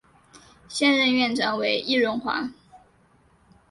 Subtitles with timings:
[0.67, 2.49] 现任院长为易荣华。